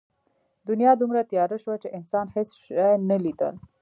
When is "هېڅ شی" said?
2.35-2.73